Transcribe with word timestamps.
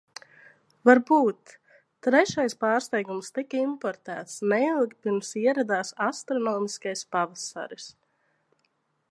Varbūt. 0.89 1.51
Trešais 2.07 2.55
pārsteigums 2.65 3.29
tika 3.35 3.59
importēts, 3.65 4.39
neilgi 4.55 4.99
pirms 5.05 5.31
ieradās 5.43 5.95
astronomiskais 6.09 7.07
pavasaris. 7.19 7.91